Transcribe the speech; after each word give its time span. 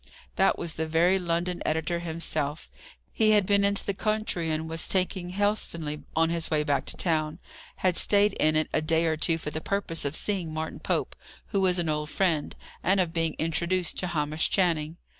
That 0.35 0.57
was 0.57 0.73
the 0.73 0.87
very 0.87 1.19
London 1.19 1.61
editor 1.63 1.99
himself. 1.99 2.71
He 3.13 3.33
had 3.33 3.45
been 3.45 3.63
into 3.63 3.85
the 3.85 3.93
country, 3.93 4.49
and 4.49 4.67
was 4.67 4.87
taking 4.87 5.29
Helstonleigh 5.29 6.01
on 6.15 6.31
his 6.31 6.49
way 6.49 6.63
back 6.63 6.87
to 6.87 6.97
town; 6.97 7.37
had 7.75 7.95
stayed 7.95 8.33
in 8.39 8.55
it 8.55 8.67
a 8.73 8.81
day 8.81 9.05
or 9.05 9.15
two 9.15 9.37
for 9.37 9.51
the 9.51 9.61
purpose 9.61 10.03
of 10.03 10.15
seeing 10.15 10.51
Martin 10.51 10.79
Pope, 10.79 11.15
who 11.49 11.61
was 11.61 11.77
an 11.77 11.87
old 11.87 12.09
friend, 12.09 12.55
and 12.81 12.99
of 12.99 13.13
being 13.13 13.35
introduced 13.37 13.95
to 13.99 14.07
Hamish 14.07 14.49
Channing. 14.49 14.97